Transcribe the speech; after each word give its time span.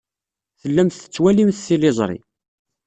Tellamt 0.61 0.97
tettwalimt 1.01 1.57
tiliẓri. 1.65 2.19